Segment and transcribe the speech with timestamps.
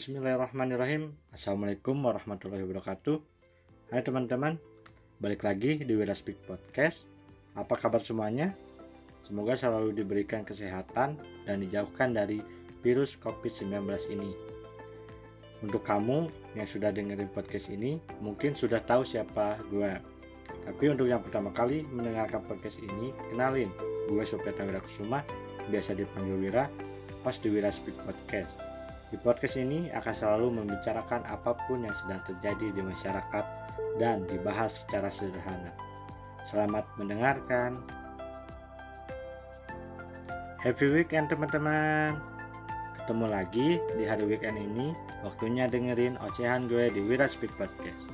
[0.00, 1.12] Bismillahirrahmanirrahim.
[1.28, 3.20] Assalamualaikum warahmatullahi wabarakatuh.
[3.92, 4.56] Hai teman-teman
[5.20, 7.04] Balik lagi di Wira Speak Podcast.
[7.52, 8.56] Apa kabar semuanya?
[9.20, 12.40] Semoga selalu diberikan kesehatan Dan dijauhkan dari
[12.80, 13.76] virus COVID-19
[14.08, 14.32] ini.
[15.60, 19.92] Untuk kamu yang sudah dengerin podcast ini Mungkin sudah tahu siapa gue
[20.64, 23.68] Tapi untuk yang pertama kali mendengarkan podcast ini Kenalin,
[24.08, 25.20] gue Sopiata Wira Kusuma
[25.68, 26.72] Biasa dipanggil Wira
[27.20, 28.69] Pas di Wira Speak Podcast
[29.10, 33.44] di podcast ini akan selalu membicarakan apa pun yang sedang terjadi di masyarakat
[33.98, 35.74] dan dibahas secara sederhana.
[36.46, 37.82] Selamat mendengarkan.
[40.62, 42.22] Happy weekend teman-teman.
[43.02, 43.68] Ketemu lagi
[43.98, 44.94] di hari weekend ini.
[45.26, 48.06] Waktunya dengerin ocehan gue di Wira Speak Podcast.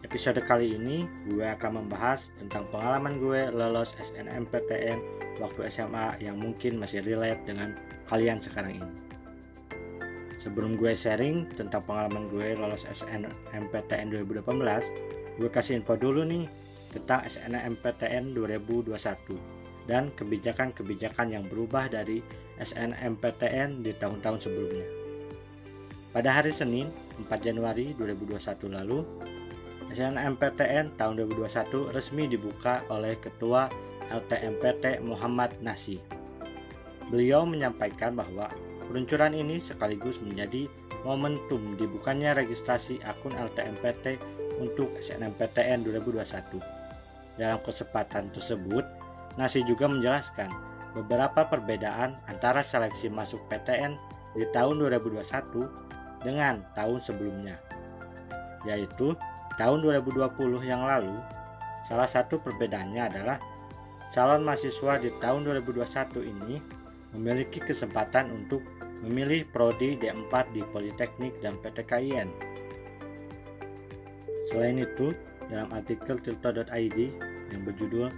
[0.00, 4.98] Episode kali ini gue akan membahas tentang pengalaman gue lolos SNMPTN
[5.36, 7.76] waktu SMA yang mungkin masih relate dengan
[8.08, 9.11] kalian sekarang ini.
[10.42, 16.50] Sebelum gue sharing tentang pengalaman gue lolos SNMPTN 2018, gue kasih info dulu nih
[16.90, 18.90] tentang SNMPTN 2021
[19.86, 22.26] dan kebijakan-kebijakan yang berubah dari
[22.58, 24.86] SNMPTN di tahun-tahun sebelumnya.
[26.10, 26.90] Pada hari Senin,
[27.22, 29.06] 4 Januari 2021 lalu,
[29.94, 33.70] SNMPTN tahun 2021 resmi dibuka oleh Ketua
[34.10, 36.02] LTMPT Muhammad Nasi.
[37.06, 38.50] Beliau menyampaikan bahwa
[38.92, 40.68] Peluncuran ini sekaligus menjadi
[41.00, 44.20] momentum dibukanya registrasi akun LTMPT
[44.60, 46.60] untuk SNMPTN 2021.
[47.40, 48.84] Dalam kesempatan tersebut,
[49.40, 50.52] Nasi juga menjelaskan
[50.92, 53.96] beberapa perbedaan antara seleksi masuk PTN
[54.36, 57.56] di tahun 2021 dengan tahun sebelumnya.
[58.68, 59.16] Yaitu
[59.56, 61.16] tahun 2020 yang lalu,
[61.88, 63.40] salah satu perbedaannya adalah
[64.12, 66.81] calon mahasiswa di tahun 2021 ini
[67.12, 68.64] memiliki kesempatan untuk
[69.04, 72.28] memilih prodi D4 di Politeknik dan PTKIN.
[74.50, 75.10] Selain itu,
[75.48, 76.98] dalam artikel tirto.id
[77.52, 78.10] yang berjudul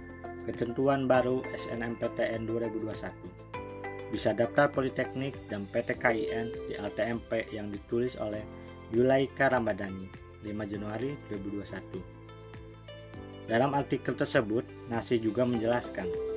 [0.45, 8.45] Ketentuan Baru SNMPTN 2021 bisa daftar Politeknik dan PTKIN di LTMP yang ditulis oleh
[8.93, 10.07] Yulaika Ramadhani
[10.45, 13.49] 5 Januari 2021.
[13.49, 16.34] Dalam artikel tersebut, Nasi juga menjelaskan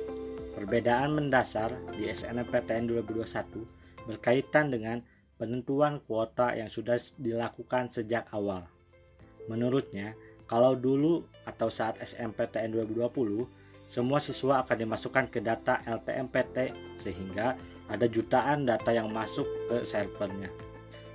[0.53, 5.01] perbedaan mendasar di SNMPTN 2021 berkaitan dengan
[5.39, 8.67] penentuan kuota yang sudah dilakukan sejak awal.
[9.47, 10.13] Menurutnya,
[10.49, 13.47] kalau dulu atau saat SMPTN 2020,
[13.89, 17.57] semua siswa akan dimasukkan ke data LTMPT sehingga
[17.89, 20.53] ada jutaan data yang masuk ke servernya.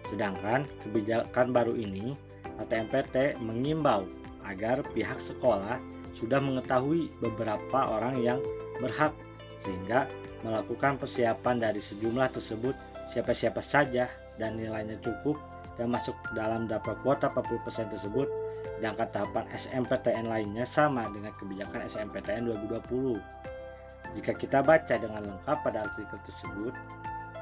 [0.09, 2.19] Sedangkan kebijakan baru ini,
[2.59, 4.07] LTMPT mengimbau
[4.43, 5.79] agar pihak sekolah
[6.15, 8.39] sudah mengetahui beberapa orang yang
[8.79, 9.15] berhak
[9.59, 10.11] sehingga
[10.43, 12.75] melakukan persiapan dari sejumlah tersebut
[13.09, 15.39] siapa-siapa saja dan nilainya cukup
[15.79, 18.29] dan masuk dalam daftar kuota 40% tersebut.
[18.65, 23.45] Sedangkan tahapan SMPTN lainnya sama dengan kebijakan SMPTN 2020
[24.15, 26.73] jika kita baca dengan lengkap pada artikel tersebut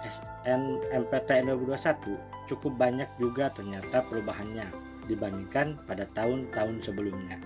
[0.03, 4.67] SNMPTN 2021 cukup banyak juga ternyata perubahannya
[5.07, 7.39] dibandingkan pada tahun-tahun sebelumnya.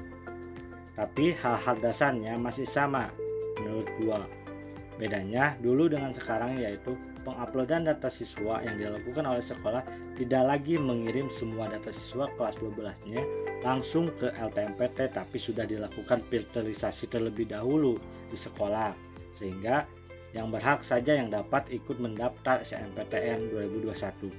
[0.96, 3.12] Tapi hal-hal dasarnya masih sama
[3.60, 4.20] menurut gua
[4.96, 9.84] Bedanya dulu dengan sekarang yaitu penguploadan data siswa yang dilakukan oleh sekolah
[10.16, 13.20] tidak lagi mengirim semua data siswa kelas 12-nya
[13.60, 18.00] langsung ke LTMPT tapi sudah dilakukan filterisasi terlebih dahulu
[18.32, 18.96] di sekolah
[19.36, 19.84] sehingga
[20.32, 24.32] yang berhak saja yang dapat ikut mendaftar SNMPTN 2021.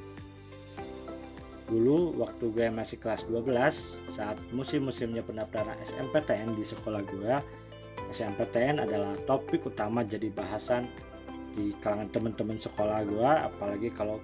[1.67, 7.33] Dulu waktu gue masih kelas 12 saat musim-musimnya pendaftaran SNMPTN di sekolah gue
[8.11, 10.87] SNMPTN adalah topik utama jadi bahasan
[11.57, 14.21] di kalangan teman-teman sekolah gue apalagi kalau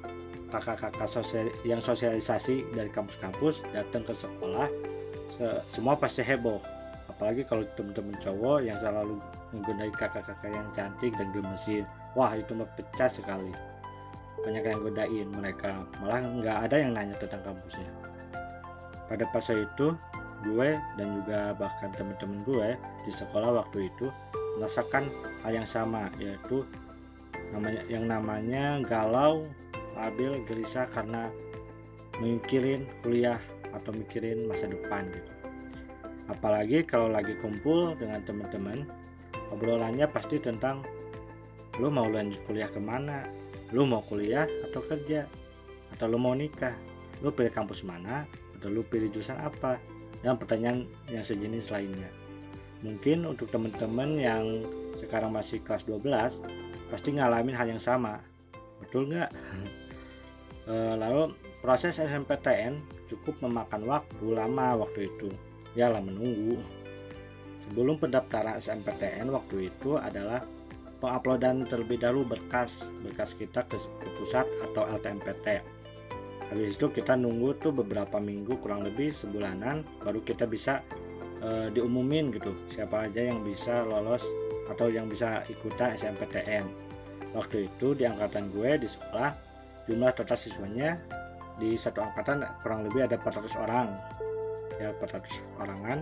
[0.54, 4.70] kakak-kakak sosial yang sosialisasi dari kampus-kampus datang ke sekolah
[5.34, 6.62] se semua pasti heboh.
[7.10, 9.18] Apalagi kalau teman-teman cowok yang selalu
[9.54, 11.86] menggunakan kakak-kakak yang cantik dan gemesin.
[12.14, 13.50] Wah itu mah pecah sekali.
[14.46, 15.82] Banyak yang godain mereka.
[16.02, 17.90] Malah nggak ada yang nanya tentang kampusnya.
[19.10, 19.94] Pada fase itu
[20.44, 22.70] gue dan juga bahkan teman-teman gue
[23.08, 24.12] di sekolah waktu itu
[24.60, 25.08] merasakan
[25.42, 26.68] hal yang sama yaitu
[27.50, 29.50] namanya yang namanya galau,
[29.98, 31.30] labil, gelisah karena
[32.22, 33.42] mikirin kuliah
[33.74, 35.32] atau mikirin masa depan gitu.
[36.30, 38.86] Apalagi kalau lagi kumpul dengan teman-teman,
[39.52, 40.86] obrolannya pasti tentang
[41.82, 43.26] lu mau lanjut kuliah ke mana,
[43.74, 45.26] lu mau kuliah atau kerja,
[45.94, 46.78] atau lu mau nikah,
[47.26, 49.82] lu pilih kampus mana, atau lu pilih jurusan apa,
[50.24, 52.10] dan pertanyaan yang sejenis lainnya.
[52.84, 54.44] Mungkin untuk teman-teman yang
[54.96, 56.40] sekarang masih kelas 12
[56.92, 58.20] pasti ngalamin hal yang sama.
[58.80, 59.32] Betul nggak?
[60.68, 65.30] e, lalu proses SMPTN cukup memakan waktu lama waktu itu
[65.74, 66.60] ya lah menunggu
[67.64, 70.44] sebelum pendaftaran SMPTN waktu itu adalah
[71.00, 75.64] penguploadan terlebih dahulu berkas berkas kita ke, ke pusat atau LTMPT
[76.54, 80.86] habis itu kita nunggu tuh beberapa minggu kurang lebih sebulanan baru kita bisa
[81.42, 82.54] e, diumumin gitu.
[82.70, 84.22] Siapa aja yang bisa lolos
[84.70, 86.70] atau yang bisa ikutan SMPTN
[87.34, 89.34] waktu itu di angkatan gue di sekolah
[89.90, 91.02] jumlah total siswanya
[91.58, 93.88] di satu angkatan kurang lebih ada 400 orang.
[94.78, 95.98] Ya 400 orangan.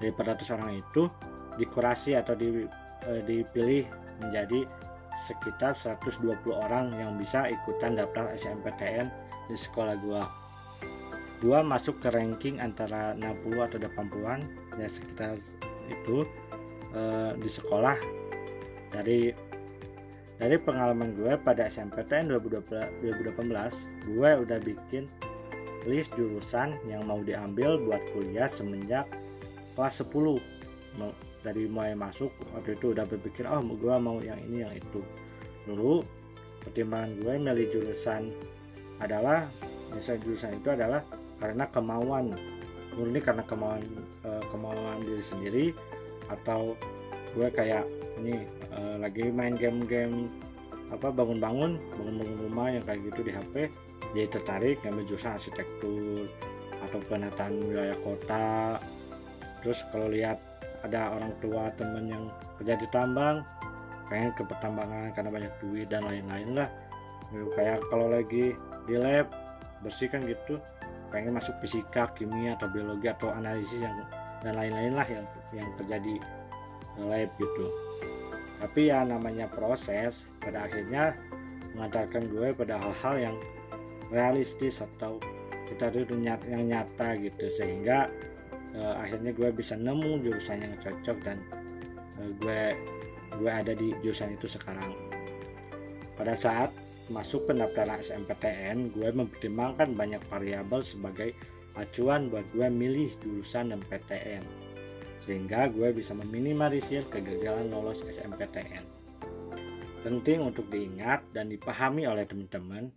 [0.00, 1.02] Dari 400 orang itu
[1.56, 2.68] dikurasi atau di,
[3.08, 3.88] e, dipilih
[4.20, 4.68] menjadi
[5.14, 9.06] sekitar 120 orang yang bisa ikutan daftar SMPTN
[9.48, 10.24] di sekolah gua.
[11.44, 14.40] Gua masuk ke ranking antara 60 atau 80-an
[14.80, 15.36] ya sekitar
[15.88, 16.24] itu
[16.96, 17.96] eh, di sekolah.
[18.94, 19.34] Dari
[20.34, 22.98] dari pengalaman gue pada SMPTN 2018
[24.10, 25.06] gue udah bikin
[25.86, 29.06] list jurusan yang mau diambil buat kuliah semenjak
[29.78, 30.42] kelas 10
[31.44, 35.04] dari mulai masuk waktu itu udah berpikir oh gue mau yang ini yang itu.
[35.68, 36.02] Dulu
[36.64, 38.32] pertimbangan gue milih jurusan
[39.02, 39.46] adalah
[39.94, 41.00] misalnya jurusan itu adalah
[41.42, 42.34] karena kemauan.
[42.94, 43.82] Murni karena kemauan
[44.22, 45.66] e, kemauan diri sendiri
[46.30, 46.78] atau
[47.34, 47.82] gue kayak
[48.22, 50.30] ini e, lagi main game-game
[50.94, 53.54] apa bangun-bangun bangun-bangun rumah yang kayak gitu di HP
[54.14, 56.30] jadi tertarik ngambil jurusan arsitektur
[56.86, 58.78] atau penataan wilayah kota.
[59.64, 60.38] Terus kalau lihat
[60.86, 62.24] ada orang tua temen yang
[62.60, 63.42] kerja di tambang
[64.06, 66.68] pengen ke pertambangan karena banyak duit dan lain-lain lah
[67.54, 68.54] kayak kalau lagi
[68.86, 69.30] di lab
[69.82, 70.60] bersihkan gitu.
[71.14, 73.94] Pengen masuk fisika kimia atau biologi atau analisis yang
[74.42, 76.14] dan lain-lain lah yang yang terjadi
[77.00, 77.66] lab gitu.
[78.60, 81.14] Tapi ya namanya proses pada akhirnya
[81.74, 83.36] mengantarkan gue pada hal-hal yang
[84.12, 85.18] realistis atau
[85.66, 87.46] kita itu yang nyata gitu.
[87.50, 88.10] Sehingga
[88.74, 91.38] uh, akhirnya gue bisa nemu jurusan yang cocok dan
[92.20, 92.62] uh, gue
[93.38, 94.94] gue ada di jurusan itu sekarang.
[96.14, 96.70] Pada saat
[97.12, 101.36] masuk pendaftaran SMPTN gue mempertimbangkan banyak variabel sebagai
[101.76, 104.44] acuan buat gue milih jurusan dan PTN
[105.20, 108.84] sehingga gue bisa meminimalisir kegagalan lolos SMPTN
[110.04, 112.92] penting untuk diingat dan dipahami oleh teman-teman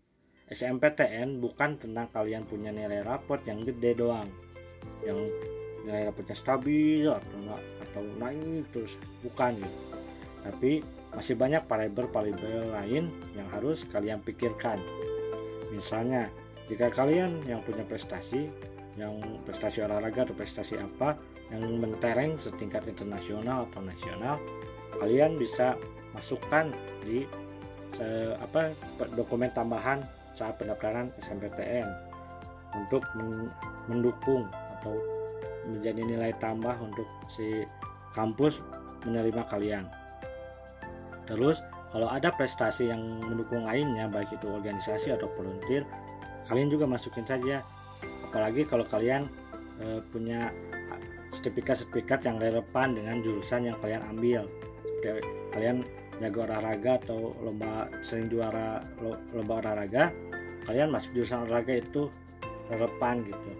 [0.47, 4.27] SMPTN bukan tentang kalian punya nilai raport yang gede doang
[5.03, 5.19] yang
[5.87, 7.39] nilai rapotnya stabil atau
[7.79, 9.55] atau naik terus bukan.
[10.43, 10.83] Tapi
[11.17, 14.77] masih banyak variabel-variabel lain yang harus kalian pikirkan
[15.73, 16.29] misalnya
[16.69, 18.53] jika kalian yang punya prestasi
[18.97, 21.17] yang prestasi olahraga atau prestasi apa
[21.49, 24.37] yang mentereng setingkat internasional atau nasional
[25.01, 25.73] kalian bisa
[26.13, 26.69] masukkan
[27.01, 27.25] di
[27.97, 28.73] se, apa
[29.17, 30.05] dokumen tambahan
[30.37, 31.87] saat pendaftaran SMPTN
[32.77, 33.01] untuk
[33.89, 34.45] mendukung
[34.77, 34.93] atau
[35.65, 37.65] menjadi nilai tambah untuk si
[38.13, 38.61] kampus
[39.05, 39.85] menerima kalian.
[41.27, 41.59] Terus
[41.91, 45.83] kalau ada prestasi yang mendukung lainnya baik itu organisasi atau volunteer,
[46.47, 47.63] kalian juga masukin saja.
[48.27, 49.27] Apalagi kalau kalian
[49.83, 50.51] e, punya
[51.31, 54.47] sertifikat-sertifikat yang relevan dengan jurusan yang kalian ambil.
[54.81, 55.21] Seperti
[55.53, 55.77] kalian
[56.17, 58.81] jago olahraga atau lomba sering juara
[59.35, 60.09] lomba olahraga,
[60.65, 62.09] kalian masuk jurusan olahraga itu
[62.71, 63.51] relevan gitu.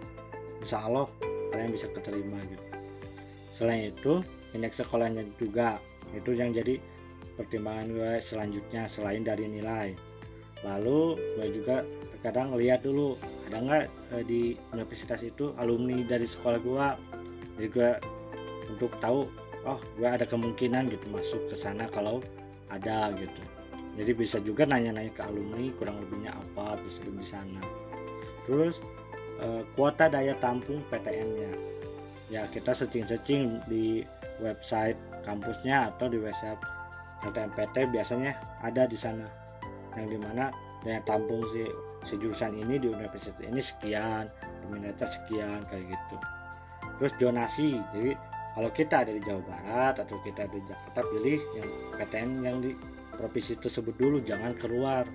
[0.63, 1.05] Insya Allah
[1.53, 2.77] kalian bisa keterima gitu
[3.57, 4.21] selain itu
[4.53, 5.81] indeks sekolahnya juga
[6.13, 6.77] itu yang jadi
[7.37, 9.93] pertimbangan gue selanjutnya selain dari nilai.
[10.65, 11.85] Lalu gue juga
[12.25, 13.13] kadang lihat dulu
[13.47, 13.85] ada nggak
[14.17, 14.41] eh, di
[14.73, 16.87] universitas itu alumni dari sekolah gue
[17.61, 17.91] jadi gue
[18.73, 19.29] untuk tahu
[19.69, 22.19] oh gue ada kemungkinan gitu masuk ke sana kalau
[22.73, 23.41] ada gitu.
[23.97, 27.61] Jadi bisa juga nanya-nanya ke alumni kurang lebihnya apa bisa di sana.
[28.45, 28.81] Terus
[29.37, 31.53] Eh, kuota daya tampung PTN-nya.
[32.33, 34.01] Ya kita searching-searching di
[34.41, 36.57] website kampusnya atau di website
[37.27, 38.31] LTMPT biasanya
[38.63, 39.27] ada di sana.
[39.97, 40.53] Yang di mana
[40.85, 41.65] daya tampung si,
[42.05, 44.29] si jurusan ini di universitas ini sekian
[44.63, 46.15] peminatnya sekian kayak gitu.
[46.97, 48.11] Terus donasi jadi
[48.57, 52.57] kalau kita ada di Jawa Barat atau kita ada di Jakarta pilih yang PTN yang
[52.57, 52.71] di
[53.13, 55.05] provinsi tersebut dulu jangan keluar.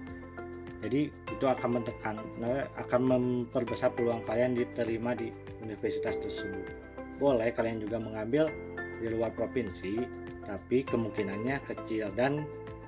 [0.82, 2.18] Jadi itu akan menekan
[2.74, 5.30] akan memperbesar peluang kalian diterima di
[5.62, 6.74] universitas tersebut.
[7.22, 8.50] Boleh kalian juga mengambil
[9.02, 9.98] di luar provinsi
[10.46, 12.14] tapi kemungkinannya kecil.
[12.14, 12.46] Dan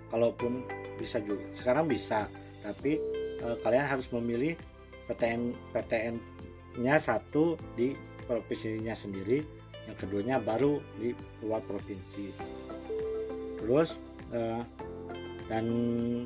[0.09, 0.62] kalaupun
[0.94, 2.30] bisa juga sekarang bisa
[2.62, 3.02] tapi
[3.42, 4.54] e, kalian harus memilih
[5.11, 6.16] PTN PTN
[6.78, 7.94] nya satu di
[8.26, 9.42] provinsinya sendiri
[9.85, 11.11] yang keduanya baru di
[11.42, 12.30] luar provinsi.
[13.61, 13.99] Terus
[14.30, 14.40] e,
[15.44, 15.66] dan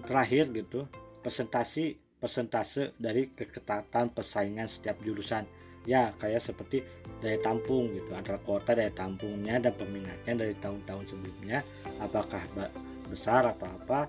[0.07, 0.87] terakhir gitu
[1.25, 5.47] presentasi persentase dari keketatan persaingan setiap jurusan.
[5.87, 6.85] Ya kayak seperti
[7.19, 11.67] daya tampung gitu antara kuota daya tampungnya dan peminatnya dari tahun-tahun sebelumnya
[11.99, 12.43] apakah
[13.11, 14.07] besar atau apa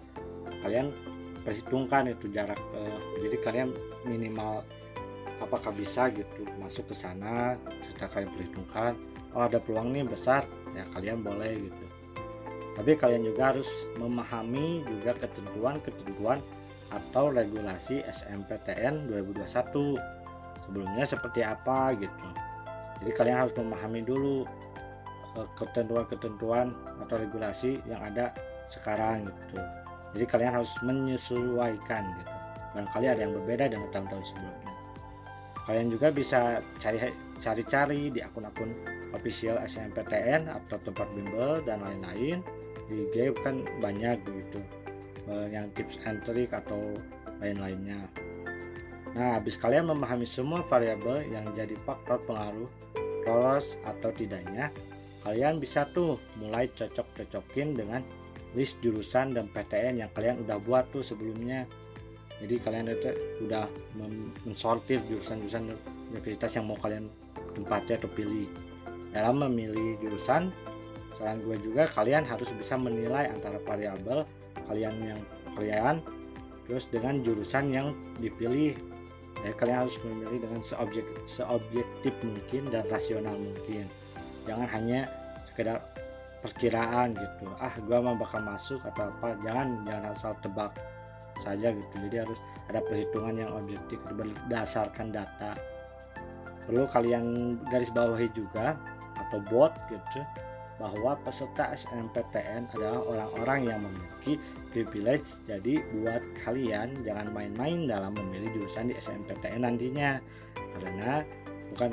[0.61, 0.93] kalian
[1.41, 3.69] perhitungkan itu jarak eh, jadi kalian
[4.05, 4.61] minimal
[5.39, 8.91] apakah bisa gitu masuk ke sana setelah kalian perhitungkan
[9.33, 11.85] oh ada peluang nih besar ya kalian boleh gitu.
[12.77, 13.67] Tapi kalian juga harus
[13.99, 16.39] memahami juga ketentuan-ketentuan
[16.89, 19.99] atau regulasi SMPTN 2021
[20.63, 22.48] sebelumnya seperti apa gitu
[22.99, 24.43] jadi kalian harus memahami dulu
[25.39, 26.75] eh, ketentuan-ketentuan
[27.07, 28.35] atau regulasi yang ada
[28.67, 29.59] sekarang gitu.
[30.17, 32.33] Jadi kalian harus menyesuaikan gitu.
[32.75, 34.71] Barangkali ada yang berbeda dengan tahun-tahun sebelumnya.
[35.69, 36.39] Kalian juga bisa
[36.81, 36.97] cari
[37.37, 38.73] cari-cari di akun-akun
[39.13, 42.41] official SNMPTN atau tempat bimbel dan lain-lain.
[42.89, 44.59] Di IG kan banyak gitu
[45.29, 46.97] eh, yang tips and trick atau
[47.37, 48.01] lain-lainnya.
[49.13, 52.69] Nah habis kalian memahami semua variabel yang jadi faktor pengaruh
[53.29, 54.73] lolos atau tidaknya
[55.21, 58.01] kalian bisa tuh mulai cocok-cocokin dengan
[58.57, 61.69] list jurusan dan PTN yang kalian udah buat tuh sebelumnya.
[62.39, 63.11] Jadi kalian itu
[63.45, 63.67] udah
[64.47, 65.75] mensortir jurusan-jurusan
[66.15, 67.11] universitas yang mau kalian
[67.51, 68.47] tempatnya atau pilih.
[69.11, 70.49] Dalam memilih jurusan
[71.19, 74.23] saran gue juga kalian harus bisa menilai antara variabel
[74.71, 75.19] kalian yang
[75.51, 75.95] kalian
[76.63, 77.91] terus dengan jurusan yang
[78.23, 78.71] dipilih
[79.39, 83.87] jadi kalian harus memilih dengan seobjek, seobjektif mungkin dan rasional mungkin.
[84.43, 85.07] Jangan hanya
[85.47, 85.79] sekedar
[86.43, 87.47] perkiraan gitu.
[87.59, 90.75] Ah gue mau bakal masuk atau apa jangan jangan asal tebak
[91.39, 91.95] saja gitu.
[92.07, 95.55] Jadi harus ada perhitungan yang objektif berdasarkan data.
[96.67, 98.75] Perlu kalian garis bawahi juga
[99.15, 100.21] atau bot gitu
[100.79, 104.33] bahwa peserta SNMPTN adalah orang-orang yang memiliki
[104.71, 105.27] privilege.
[105.43, 110.23] Jadi buat kalian jangan main-main dalam memilih jurusan di SNMPTN nantinya.
[110.55, 111.19] Karena
[111.75, 111.91] bukan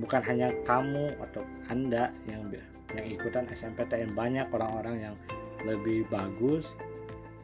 [0.00, 2.48] bukan hanya kamu atau anda yang
[2.96, 5.14] yang ikutan SNMPTN banyak orang-orang yang
[5.68, 6.72] lebih bagus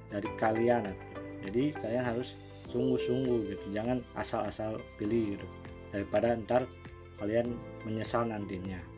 [0.08, 0.88] dari kalian.
[1.44, 2.32] Jadi kalian harus
[2.72, 3.64] sungguh-sungguh gitu.
[3.76, 5.46] Jangan asal-asal pilih gitu.
[5.92, 6.64] Daripada ntar
[7.20, 8.97] kalian menyesal nantinya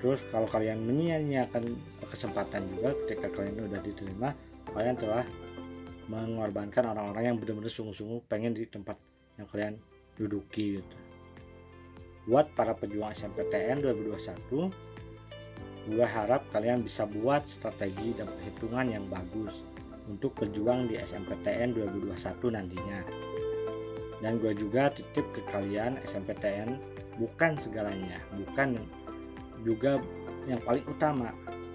[0.00, 1.64] terus kalau kalian menyia-nyiakan
[2.08, 4.32] kesempatan juga ketika kalian udah diterima
[4.72, 5.24] kalian telah
[6.10, 8.98] mengorbankan orang-orang yang benar-benar sungguh-sungguh pengen di tempat
[9.38, 9.74] yang kalian
[10.18, 10.96] duduki gitu.
[12.26, 14.90] buat para pejuang SMPTN 2021
[15.90, 19.64] gue harap kalian bisa buat strategi dan perhitungan yang bagus
[20.10, 23.00] untuk berjuang di SMPTN 2021 nantinya
[24.20, 26.76] dan gue juga titip ke kalian SMPTN
[27.16, 28.76] bukan segalanya bukan
[29.62, 30.00] juga
[30.48, 31.30] yang paling utama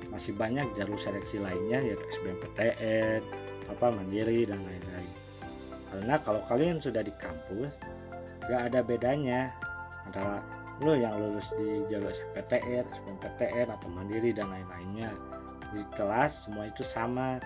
[0.10, 3.22] masih banyak jalur seleksi lainnya yaitu SBMPTN,
[3.68, 5.12] apa mandiri dan lain-lain.
[5.92, 7.72] Karena kalau kalian sudah di kampus,
[8.48, 9.52] gak ada bedanya
[10.08, 10.40] antara
[10.84, 15.12] lo yang lulus di jalur SBMPTN, SBMPTN atau mandiri dan lain-lainnya.
[15.72, 17.40] Di kelas semua itu sama.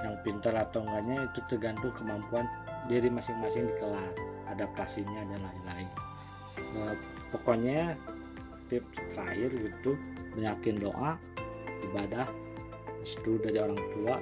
[0.00, 2.48] Yang pintar atau enggaknya itu tergantung kemampuan
[2.88, 4.14] diri masing-masing di kelas,
[4.48, 5.90] adaptasinya dan lain-lain.
[6.78, 6.94] Nah,
[7.34, 7.98] pokoknya
[8.70, 9.98] tips terakhir gitu
[10.38, 11.18] banyakin doa
[11.90, 12.30] ibadah
[13.02, 14.16] restu dari orang tua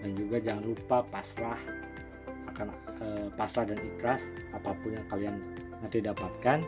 [0.00, 1.60] dan juga jangan lupa pasrah
[2.48, 2.66] akan
[3.00, 5.36] e, pasrah dan ikhlas apa pun yang kalian
[5.80, 6.60] nanti dapatkan.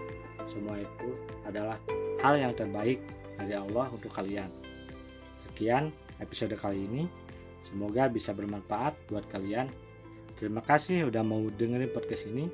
[0.48, 1.10] Semua itu
[1.46, 1.78] adalah
[2.24, 2.98] hal yang terbaik
[3.38, 4.48] dari Allah untuk kalian.
[5.38, 7.04] Sekian episode kali ini.
[7.62, 9.70] Semoga bisa bermanfaat buat kalian.
[10.34, 12.50] Terima kasih udah mau dengerin podcast ini.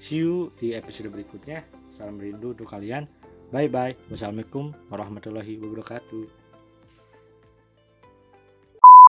[0.00, 1.66] See you di episode berikutnya.
[1.92, 3.04] Salam rindu untuk kalian
[3.52, 3.94] Bye bye.
[4.10, 6.45] Wassalamualaikum warahmatullahi wabarakatuh.